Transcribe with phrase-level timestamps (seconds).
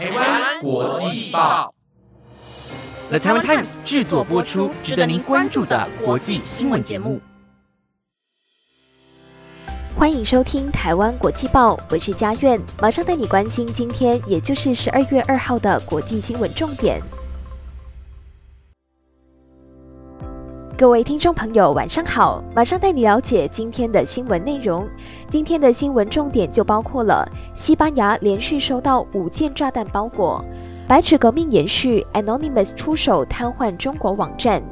[0.00, 1.74] 台湾国际报
[3.10, 7.20] ，The Taiwan Times 制作播出，值得您关注的国际新闻节目。
[9.94, 16.98] 欢迎收听《台湾国际报》，我是佳苑，马上带你关心今天，也就是十二月二号的国际新闻重点。
[20.80, 22.42] 各位听众朋友，晚上好！
[22.54, 24.88] 马上带你了解今天的新闻内容。
[25.28, 30.42] 今天的新闻重点就包括了：西班牙连续收到五件炸弹包裹；
[30.88, 34.62] 白纸革命延续，Anonymous 出手瘫痪中国网站；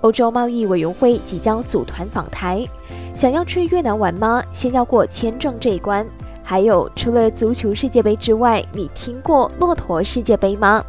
[0.00, 2.66] 欧洲贸易委员会即将组团访台。
[3.12, 4.42] 想要去越南玩吗？
[4.50, 6.06] 先要过签证这一关。
[6.42, 10.82] 还有，除了足球世界杯之外，你听过骆驼世界杯吗？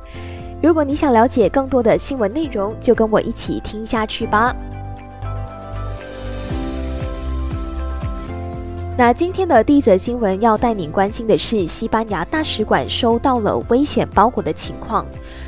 [0.61, 4.55] 如果你想了解更多的新闻内容，就跟我一起听下去吧。
[8.97, 15.05] 那今天的第一则新闻要带您关心的是西班牙大使馆收到了危险包裹的情况。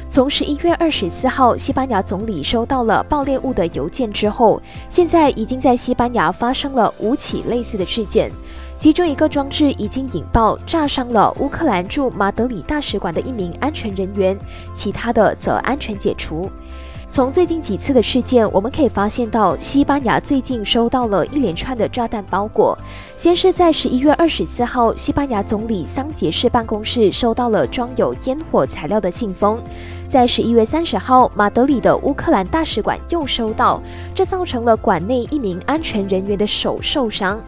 [0.09, 8.29] 从十一月二十四号，西班牙总理收到了爆裂物的邮件之后，现在已经在西班牙发生了五起类似的事件。
[8.77, 14.37] 其中一个装置已经引爆，炸伤了乌克兰驻马德里大使馆的一名安全人员，
[14.73, 16.51] 其他的则安全解除。
[17.09, 22.77] 从最近几次的事件，我们可以发现到，西班牙最近收到了一连串的炸弹包裹。
[23.15, 29.57] 先是在十一月二十四号，西班牙总理桑杰士办公室收到了装有烟火材料的信封；
[30.09, 33.81] 在十一月三十号，马德里的乌克兰大使馆又收到，
[34.13, 37.41] 这造成了馆内一名安全人员的手受伤。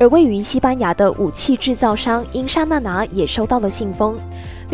[0.00, 4.18] 而位于西班牙的武器制造商英沙纳拿也收到了信封。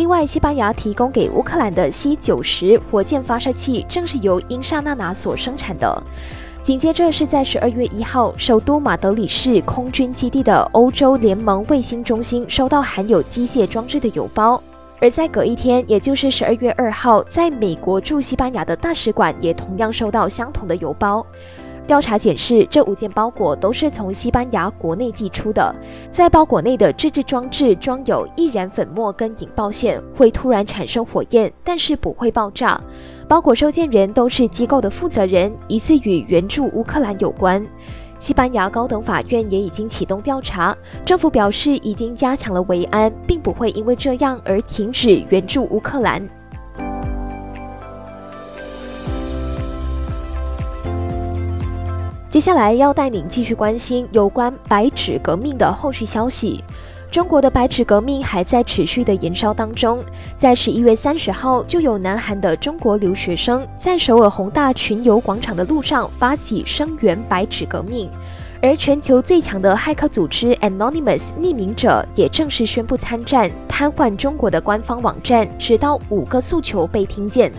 [0.01, 6.03] 另外，西班牙提供给乌克兰的 C 九十火箭发射器正是由英沙纳拿所生产的。
[6.63, 14.63] 紧接着是在十二月一号，首都马德里市空军基地的欧洲联盟卫星中心收到含有机械装置的邮包。
[15.03, 21.27] 而在隔一天，也就是十二月二号，在美国驻西班牙的大使馆也同样收到相同的邮包。
[21.87, 25.75] 调查显示，这五件包裹都是从西班牙国内寄出的。
[26.13, 32.81] 在包裹内的自制装置装有易燃粉末跟引爆线，会突然产生火焰，但是不会爆炸。
[33.27, 37.67] 包裹收件人都是机构的负责人，疑似与援助乌克兰有关。
[38.21, 46.23] 西班牙高等法院也已经启动调查，政府表示已经加强了维安，并不会因为这样而停止援助乌克兰。
[52.31, 56.63] 接下来要带您继续关心有关白纸革命的后续消息。
[57.11, 59.99] 中国的白纸革命还在持续的燃烧当中。
[60.39, 68.09] 在十一月三十号，就有南韩的中国留学生在首尔宏大群游广场的路上发起声援白纸革命，
[68.63, 77.51] 而全球最强的骇客组织 Anonymous 匿名者也正式宣布参战，瘫痪中国的官方网站，直到五个诉求被听见。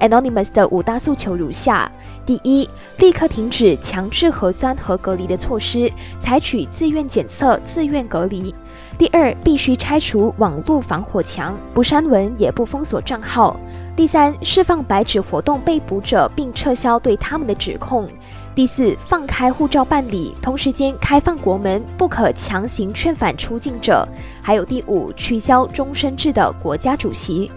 [0.00, 1.88] Anonymous 的五大诉求如下：
[2.24, 2.68] 第一，
[2.98, 5.90] 立刻停止强制核酸和隔离的措施，
[6.20, 8.54] 采取自愿检测、自愿隔离；
[8.96, 13.56] 第二，必须拆除网络防火墙，不删文也不封锁账号；
[13.96, 18.04] 第三，释放白纸活动被捕者，并撤销对他们的指控；
[18.54, 24.06] 第四，放开护照办理，同时间开放国门，不可强行劝返出境者；
[24.40, 27.50] 还有第五，取消终身制的国家主席。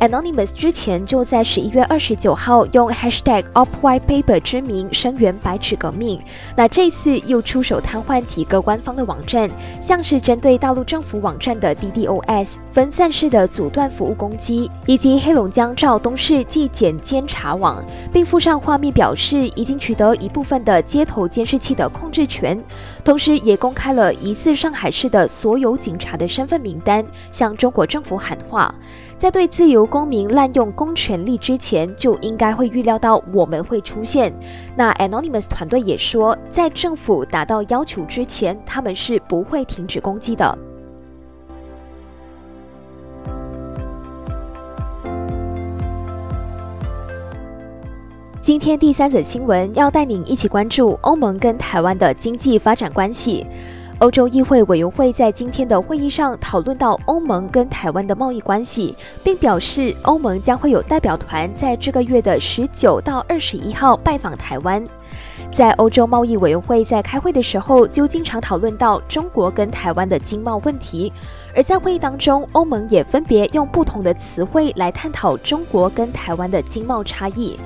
[0.00, 6.20] Anonymous 之前就在十一月二十九号用 hashtag #OpWhitePaper 之名声援白纸革命，
[6.54, 22.62] 那这次又出手瘫痪几个官方的网站，像是针对大陆政府网站的 DDoS 分散式的阻断服务攻击，以及黑龙江肇东市纪检监察网，并附上画面表示已经取得一部分的街头监视器的控制权，
[23.02, 27.02] 同时也公开了疑似上海市的所有警察的身份名单，
[27.32, 28.74] 向中国政府喊话。
[29.18, 34.30] 在对自由公民滥用公权力之前，就应该会预料到我们会出现。
[34.76, 40.58] 那 Anonymous 团队也说，在政府达到要求之前，他们是不会停止攻击的。
[48.42, 53.44] 今天第三则新闻要带您一起关注欧盟跟台湾的经济发展关系。
[54.00, 58.94] 欧洲议会委员会在今天的会议上讨论到欧盟跟台湾的贸易关系，
[59.24, 64.86] 并表示欧盟将会有代表团在这个月的十九到二十一号拜访台湾。
[65.50, 71.10] 在欧洲贸易委员会在开会的时候，就经常讨论到中国跟台湾的经贸问题，
[71.54, 77.58] 而在会议当中，欧盟也分别用不同的词汇来探讨中国跟台湾的经贸差异。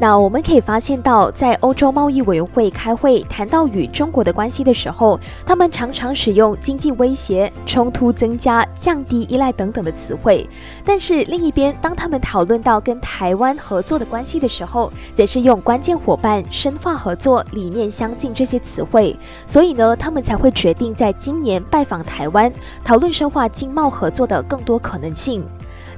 [0.00, 10.48] 那我们可以发现到，在欧洲贸易委员会开会谈到与中国的关系的时候，他们常常使用经济威胁、冲突增加、降低依赖等等的词汇。
[10.86, 19.14] 但是另一边，当他们讨论到跟台湾合作的关系的时候，则是用关键伙伴、深化合作、理念相近这些词汇。
[19.44, 22.50] 所以呢，他们才会决定在今年拜访台湾，
[22.82, 25.44] 讨论深化经贸合作的更多可能性。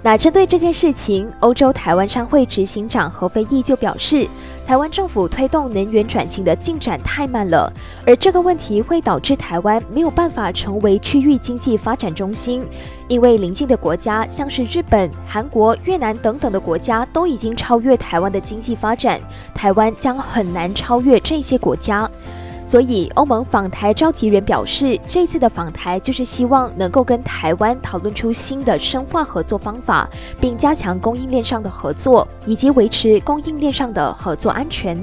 [0.05, 4.27] 那针对这件事情，欧洲台湾商会执行长何飞义就表示，
[4.67, 7.73] 台湾政府推动能源转型的进展太慢了，
[8.05, 12.65] 而这个问题会导致台湾没有办法成为区域经济发展中心，
[13.07, 19.21] 因为邻近的国家像是日本、韩国、越南等等的国家都已经超越台湾的经济发展，
[19.55, 22.11] 台湾将很难超越这些国家。
[22.65, 30.09] 所以，欧盟访台召集人表示，这次的访台就是希望能够跟台湾讨论出新的深化合作方法，
[30.41, 34.97] 并加强供应链上的合作，以及维持供应链上的合作安全。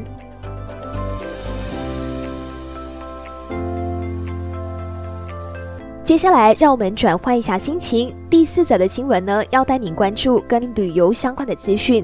[6.10, 8.12] 接下来，让我们转换一下心情。
[8.32, 12.04] 第四则的新闻呢，要带您关注跟旅游相关的资讯。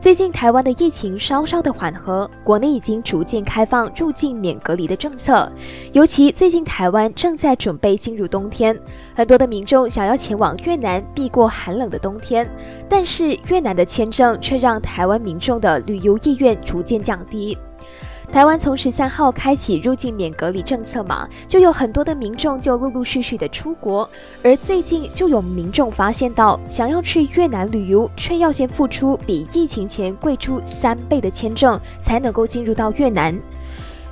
[0.00, 5.48] 最近台湾的疫情稍稍的缓和，国内已经逐渐开放入境免隔离的政策。
[5.92, 8.76] 尤其最近台湾正在准备进入冬天，
[9.14, 12.50] 很多的民众想要前往越南避过寒冷的冬天，
[12.88, 17.56] 但是越南的签证却让台湾民众的旅游意愿逐渐降低。
[18.32, 24.08] 台湾从十三号开启入境免隔离政策嘛，就有很多的民众就陆陆续续的出国，
[24.42, 33.34] 而最近就有民众发现到，想要去越南旅游，却要先付出比疫情前贵出三倍的签证，才能够进入到越南。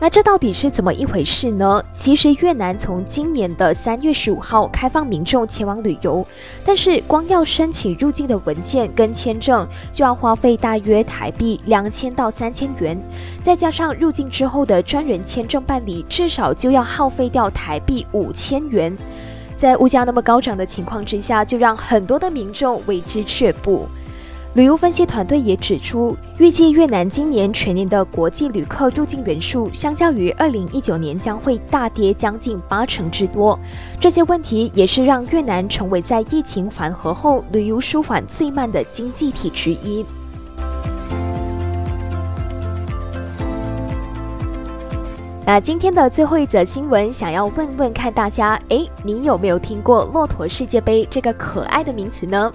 [0.00, 1.82] 那这到底是怎么一回事呢？
[1.96, 6.26] 其实越南从今年的三月十五号开放民众前往旅游，
[6.64, 13.00] 但是光要申请入境的文件跟签证就要花费大约台币两千到三千元，
[13.42, 18.94] 再加上入境之后的专人签证办理，至少就要耗费掉台币五千元。
[19.56, 23.88] 在物价那么高涨的情况之下，就让很多的民众为之却步。
[24.54, 33.58] 旅游分析团队也指出，预计越南今年全年的国际旅客入境人数，相较于二零一九年将会大跌将近八成之多。
[33.98, 40.06] 这些问题也是让越南成为在疫情缓和后旅游舒缓最慢的经济体之一。
[45.44, 52.52] 那今天的最后一则新闻，想要问问看大家，诶，你有没有听过“骆驼世界杯”这个可爱的名词呢？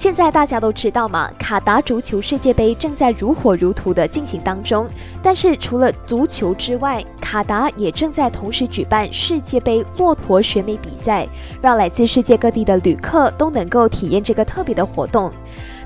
[0.00, 4.88] 现在大家都知道嘛，卡达足球世界杯正在如火如荼的进行当中。
[5.22, 11.28] 但是除了足球之外，卡达也正在同时举办世界杯骆驼选美比赛，
[11.60, 15.30] 让来自世界各地的旅客都能够体验这个特别的活动。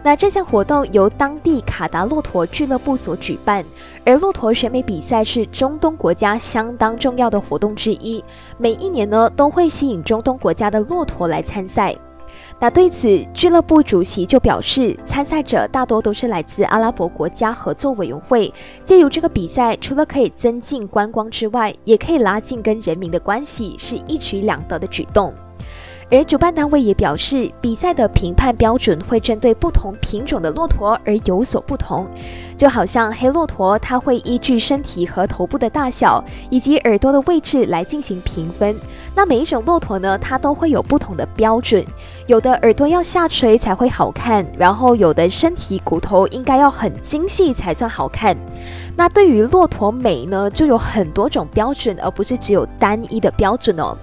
[0.01, 3.65] 那这项活动由当地卡达骆驼俱乐部所举办，
[4.07, 8.23] 而骆驼选美比赛是中东国家相当重要的活动之一，
[8.59, 11.93] 每一年呢都会吸引中东国家的骆驼来参赛。
[12.61, 18.53] 那对此，俱乐部主席就表示，参赛者大多都是来自阿拉伯国家合作委员会，
[18.87, 25.35] 借由这个比赛，除了可以增进观光之外，也可以拉近跟人民的关系，是一举两得的举动。
[26.11, 32.07] 而主办单位也表示，比赛的评判标准会针对不同品种的骆驼而有所不同。
[32.57, 38.77] 就好像黑骆驼，它会依据身体和头部的大小以及耳朵的位置来进行评分。
[39.15, 41.85] 那每一种骆驼呢，它都会有不同的标准。
[42.27, 48.37] 有的耳朵要下垂才会好看，然后有的身体骨头应该要很精细才算好看。
[48.97, 53.97] 那对于骆驼美呢，就有很多种标准，而不是只有单一的标准哦。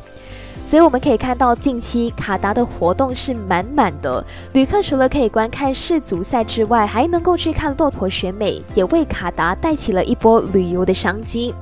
[0.63, 4.23] 所以我们可以看到，近期卡达的活动是满满的。
[4.53, 11.53] 旅客除了可以观看世足赛之外，还能够去看骆驼选美，也为卡达带起了一波旅游的商机。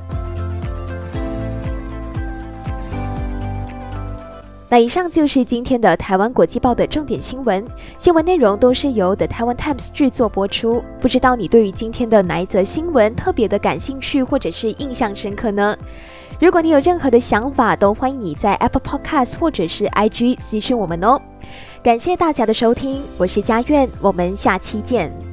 [4.72, 7.66] 那以上就是今天的台湾国际报的重点新闻，
[7.98, 10.84] 新闻内容都是由 The Taiwan Times 制作播出。
[11.02, 15.76] 不知道你对于今天的哪一则新闻特别的感兴趣，或者是印象深刻呢？
[16.40, 21.20] 如果你有任何的想法，都欢迎你在 Apple Podcast 或者是 IG 私讯我们哦。
[21.82, 25.29] 感谢大家的收听，我是佳苑，我们下期见。